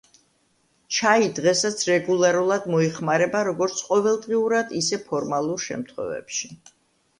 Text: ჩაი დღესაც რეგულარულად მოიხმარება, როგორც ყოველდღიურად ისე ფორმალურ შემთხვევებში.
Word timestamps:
ჩაი 0.99 1.27
დღესაც 1.39 1.83
რეგულარულად 1.89 2.65
მოიხმარება, 2.77 3.43
როგორც 3.49 3.85
ყოველდღიურად 3.91 4.75
ისე 4.83 5.03
ფორმალურ 5.13 5.65
შემთხვევებში. 5.69 6.55